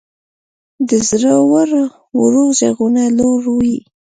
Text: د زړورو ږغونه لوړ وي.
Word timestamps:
د 0.89 0.91
زړورو 1.07 2.43
ږغونه 2.59 3.03
لوړ 3.17 3.41
وي. 3.57 3.77